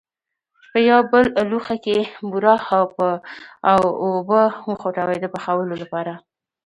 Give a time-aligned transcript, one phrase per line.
[0.71, 1.97] په یو بل لوښي کې
[2.29, 2.55] بوره
[3.71, 6.13] او اوبه وخوټوئ د پخولو لپاره.